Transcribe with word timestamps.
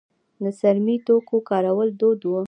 د 0.43 0.45
څرمي 0.59 0.95
توکو 1.07 1.37
کارول 1.49 1.89
دود 1.99 2.21
و 2.27 2.31